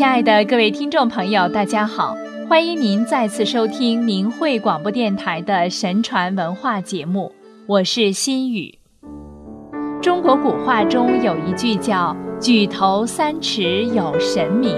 [0.00, 2.16] 亲爱的各位听众朋友，大家好，
[2.48, 7.30] 欢迎您再次收听明慧广播电台的神传文化节目，
[7.66, 8.78] 我是心雨。
[10.00, 14.74] 中国古话中有一句叫“举头三尺有神明”，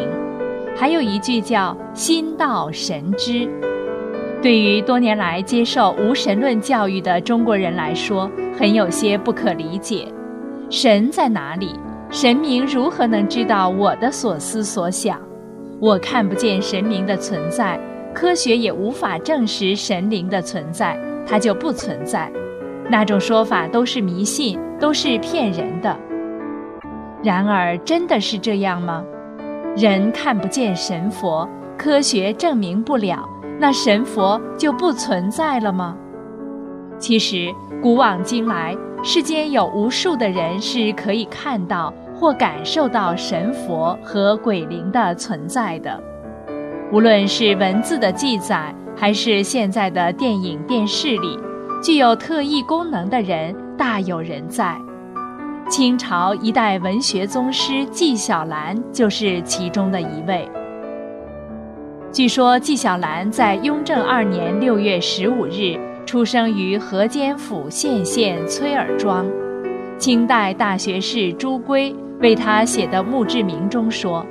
[0.75, 3.49] 还有一句叫“心到神知”。
[4.43, 8.29] 对于多年来接受无神论教育的中国人来说，
[8.59, 10.09] 很有些不可理解：
[10.69, 11.79] 神在哪里？
[12.13, 15.19] 神明如何能知道我的所思所想？
[15.81, 17.81] 我看不见神明的存在，
[18.13, 20.95] 科学也无法证实神灵的存在，
[21.27, 22.31] 它就不存在。
[22.91, 25.99] 那种说法都是迷信，都是骗人的。
[27.25, 29.03] 然而，真的是这样吗？
[29.75, 33.27] 人看不见神佛，科学证明不了，
[33.59, 35.97] 那神佛就不存在了吗？
[36.99, 37.51] 其实，
[37.83, 41.91] 古往今来，世间有无数的人是可以看到。
[42.23, 46.01] 或感受到神佛和鬼灵的存在的，
[46.93, 51.37] 无论是文字的记载，还是现在的电影、电视里，
[51.83, 54.81] 具有特异功能的人大有人在。
[55.69, 60.49] 清朝一代文学宗师纪晓岚就是其中的一位。
[62.13, 69.27] 据说纪晓岚在雍正二年六月十五日出生于河间府献县崔尔庄，
[69.99, 71.93] 清代大学士朱圭。
[72.23, 74.25] 为他写的墓志铭中说，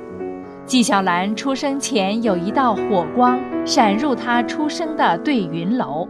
[0.64, 6.08] 纪晓岚出生前有一道火光闪入他出生的对云楼，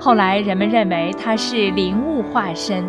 [0.00, 2.82] 后来人们认为他是灵物化身，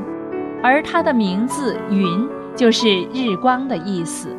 [0.63, 4.29] 而他的名字“云”就是日光的意思。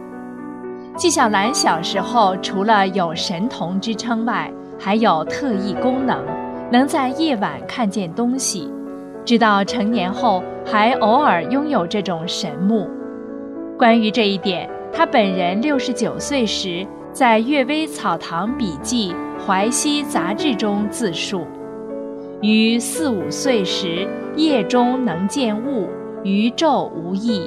[0.97, 6.19] 纪晓岚小时候除了有神童之称外，还有特异功能，
[6.73, 8.73] 能在夜晚看见东西，
[9.23, 12.89] 直到成年后还偶尔拥有这种神目。
[13.79, 21.47] 关于这一点，他本人六十九岁时，在《阅微草堂笔记·淮西杂志》中自述：
[22.41, 25.91] 于四五岁时，夜中能见物，
[26.25, 27.47] 于昼无异；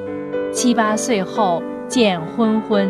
[0.54, 2.88] 七八岁后见昏昏，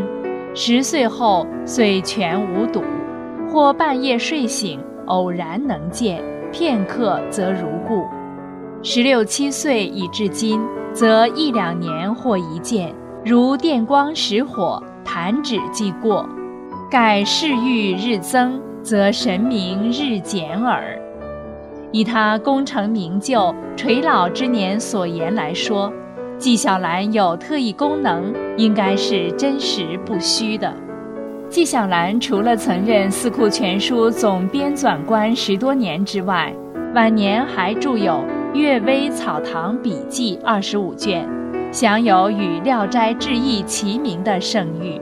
[0.54, 2.84] 十岁后遂全无睹，
[3.50, 8.04] 或半夜睡醒，偶然能见，片刻则如故；
[8.84, 10.60] 十六七岁以至今，
[10.92, 12.94] 则一两年或一见。
[13.26, 16.28] 如电光石火，弹指即过。
[16.90, 20.98] 盖世欲日增，则神明日减耳。
[21.92, 25.92] 以他功成名就、垂老之年所言来说，
[26.38, 30.74] 纪晓岚有特异功能，应该是真实不虚的。
[31.50, 36.54] 纪晓岚除了曾任《四库全书》总编纂官十多年之外，
[36.96, 38.24] 晚年还著有
[38.56, 41.28] 《阅微草堂笔记》二十五卷。
[41.72, 45.00] 享有与《聊斋志异》齐名的盛誉，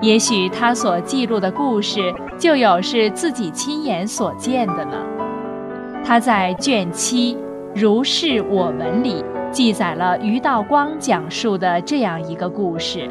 [0.00, 4.92] 也许他所记录的故事就有是自己亲眼所见的呢。
[6.04, 7.34] 他在卷七
[7.74, 13.10] 《如是我闻》里记载了于道光讲述的这样一个故事：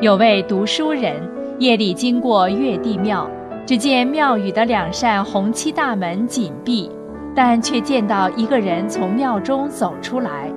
[0.00, 1.14] 有位读书人
[1.58, 3.28] 夜里经过月帝庙，
[3.66, 6.90] 只见庙宇的两扇红漆大门紧闭，
[7.34, 10.50] 但却见到一个人从庙中走出来。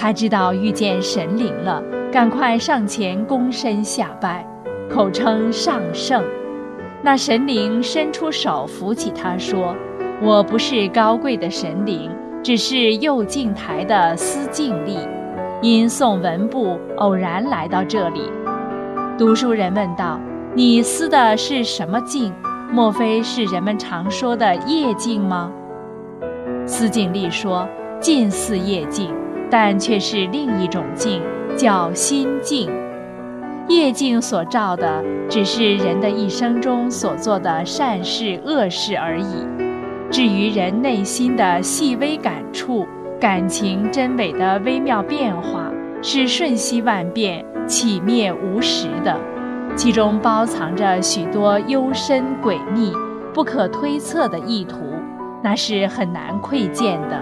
[0.00, 1.82] 他知道遇见神灵了，
[2.12, 4.46] 赶快上前躬身下拜，
[4.88, 6.22] 口称上圣。
[7.02, 9.74] 那神灵伸出手扶起他，说
[10.22, 12.08] ：“我不是高贵的神灵，
[12.44, 14.98] 只是右镜台的司净吏，
[15.62, 18.22] 因送文部偶然来到这里。”
[19.18, 20.20] 读书人问道
[20.54, 22.32] ：“你司的是什么镜？
[22.70, 25.50] 莫非是人们常说的夜镜吗？”
[26.66, 29.12] 司净吏说：“近似夜镜。”
[29.50, 31.22] 但却是另一种镜，
[31.56, 32.70] 叫心镜。
[33.68, 39.46] 夜镜所照的，只是人的一生中所做的善事恶事而已。
[40.10, 42.86] 至于人内心的细微感触、
[43.20, 45.70] 感情真伪的微妙变化，
[46.00, 49.14] 是瞬息万变、起灭无时的，
[49.76, 52.90] 其中包藏着许多幽深诡秘、
[53.34, 54.78] 不可推测的意图，
[55.42, 57.20] 那是很难窥见的。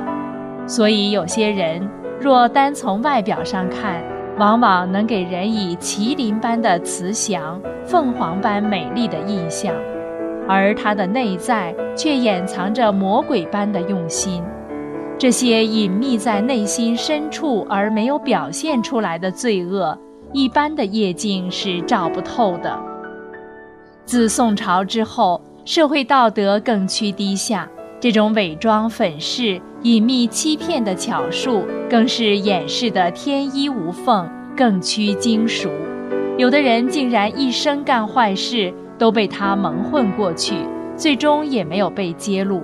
[0.66, 1.88] 所以有些人。
[2.20, 4.02] 若单从外表上看，
[4.38, 9.74] 往往能给人以麒麟般的慈祥、凤凰般美丽的印象，
[10.48, 14.42] 而它的内在却掩藏着魔鬼般的用心。
[15.18, 19.98] 这些隐秘在内心深处而没有表现出来的罪恶，
[20.32, 22.78] 一般的夜镜是照不透的。
[24.04, 27.68] 自宋朝之后，社会道德更趋低下。
[27.98, 35.70] 这种伪装、粉饰、隐秘、欺骗的巧术，更是掩饰得天衣无缝，更趋精熟。
[36.36, 40.54] 有的人竟然一生干坏事，都被他蒙混过去，
[40.96, 42.62] 最终也没有被揭露。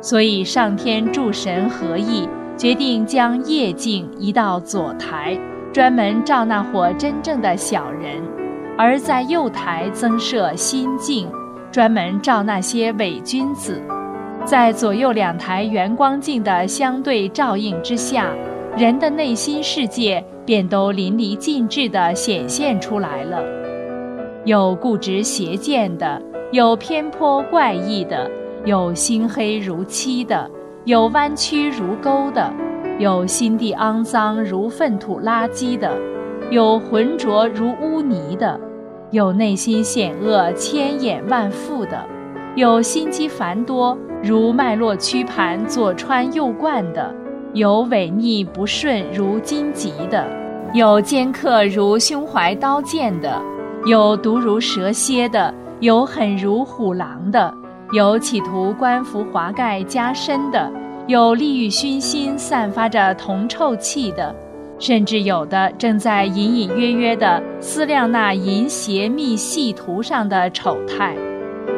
[0.00, 5.38] 所以上天诸神合意，决定将夜镜移到左台，
[5.72, 8.22] 专门照那伙真正的小人；
[8.78, 11.28] 而在右台增设心镜，
[11.70, 13.80] 专门照那些伪君子。
[14.44, 18.26] 在左右两台圆光镜的相对照应之下，
[18.76, 23.42] 人的内心世界便都淋漓尽致地显现出来了。
[24.44, 26.20] 有固执邪见的，
[26.52, 28.30] 有偏颇怪异的，
[28.64, 30.50] 有心黑如漆的，
[30.84, 32.50] 有弯曲如沟的，
[32.98, 35.94] 有心地肮脏如粪土垃圾的，
[36.50, 38.58] 有浑浊如污泥的，
[39.10, 42.04] 有内心险恶千眼万复的，
[42.56, 43.96] 有心机繁多。
[44.22, 47.12] 如脉络曲盘左穿右贯的，
[47.54, 50.26] 有违逆不顺如荆棘的，
[50.72, 53.40] 有尖刻如胸怀刀剑的，
[53.84, 57.52] 有毒如蛇蝎的，有狠如虎狼的，
[57.92, 60.72] 有企图官服华盖加身的，
[61.06, 64.34] 有利欲熏心散发着铜臭气的，
[64.78, 71.14] 甚至有的正在隐隐约约地思量那淫邪密细图上的丑态。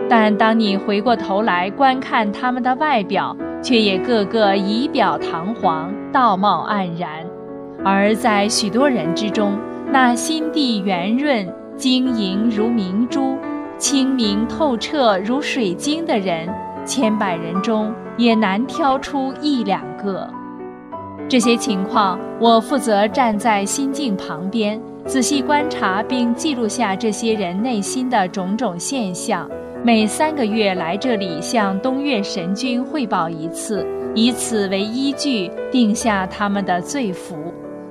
[0.09, 7.25] 但当你回过头来观看他们的外表，却也个个仪表堂皇、道貌岸然；
[7.85, 9.59] 而在许多人之中，
[9.91, 11.47] 那心地圆润、
[11.77, 13.37] 晶莹如明珠、
[13.79, 16.49] 清明透彻如水晶的人，
[16.85, 20.29] 千百人中也难挑出一两个。
[21.27, 29.49] 这些情况，我负责站在心境旁边，仔细观察并记录下这些人内心的种种现象。
[29.87, 37.37] 每三个月来这里向东岳神君汇报一次，以此为依据定下他们的罪福。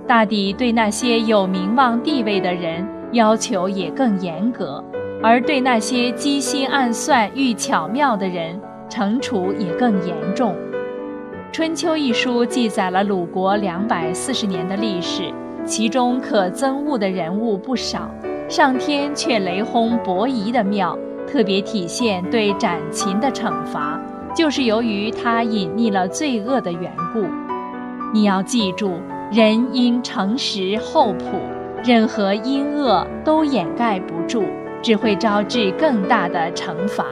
[0.07, 4.83] 大抵对那些有名望地位的人要求也更严格，
[5.21, 8.59] 而对那些机心暗算欲巧妙的人，
[8.89, 10.51] 惩处也更严重。
[11.51, 15.31] 《春秋》一书记载了鲁国两百四十年的历史，
[15.63, 18.09] 其中可憎恶的人物不少，
[18.49, 20.97] 上天却雷轰伯夷的庙。
[21.27, 23.99] 特别体现对斩禽的惩罚，
[24.35, 27.25] 就是由于他隐匿了罪恶的缘故。
[28.13, 28.99] 你要记住，
[29.31, 31.25] 人应诚实厚朴，
[31.83, 34.43] 任何阴恶都掩盖不住，
[34.81, 37.05] 只会招致更大的惩罚。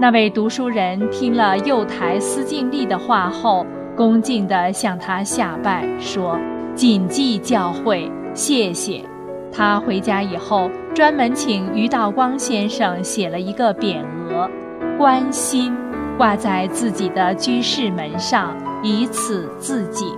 [0.00, 3.66] 那位读书人听了幼台司敬力的话后，
[3.96, 6.38] 恭敬地向他下拜，说
[6.74, 9.04] ：“谨记教诲，谢谢。”
[9.52, 14.48] 他回家以后，专门请于道光先生写了一个匾额
[14.96, 15.72] “关心”，
[16.16, 20.08] 挂在自己的居室门上，以此自警。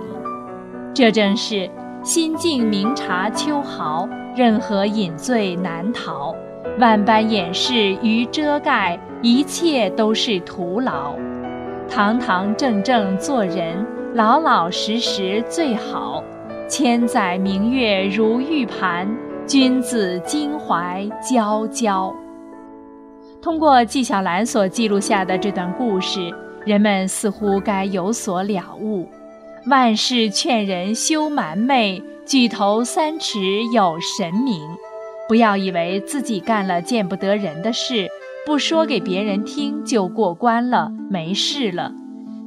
[0.93, 1.69] 这正是
[2.01, 6.33] 心境明察秋毫，任何隐罪难逃；
[6.79, 11.13] 万般掩饰与遮盖，一切都是徒劳。
[11.89, 16.14] 堂堂正正做人，老老实实最好。
[16.67, 19.07] 千载明月如玉盘，
[19.45, 22.13] 君子襟怀娇娇。
[23.39, 26.33] 通过纪晓岚所记录下的这段故事，
[26.65, 29.07] 人们似乎该有所了悟：
[29.67, 33.37] 万事劝人休瞒昧，举头三尺
[33.71, 34.59] 有神明。
[35.27, 38.07] 不要以为自己干了见不得人的事，
[38.43, 41.91] 不说给别人听就过关了，没事了。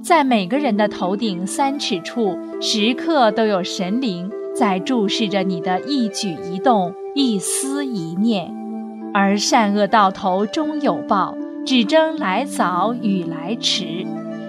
[0.08, 8.50] 在每个人的头顶三尺处，时刻都有神灵在注视着你的一举一动、一思一念。
[9.12, 11.36] 而善恶到头终有报，
[11.66, 14.06] 只争来早与来迟。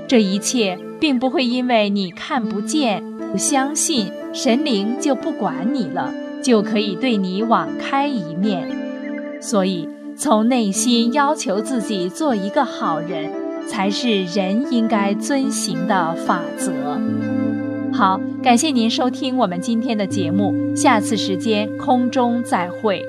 [0.08, 8.66] 这一切并不会因为你看不见、不相信神灵就不管你了，就可以对你网开一面。
[9.42, 13.49] 所以，从内心要求自己做一个好人。
[13.68, 16.72] 才是人应该遵行的法则。
[17.92, 23.04] 好，感谢您收听我们今天的节目，下次时间空中再会。